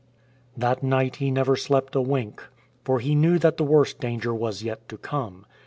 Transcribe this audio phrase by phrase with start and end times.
[0.57, 2.41] That night he never slept a wink,
[2.83, 5.45] for he knew that the worst danger was yet to come.